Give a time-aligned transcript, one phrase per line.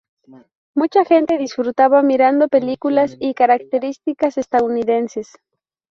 [0.73, 5.37] Mucha gente disfrutaba mirando películas y caricaturas estadounidenses.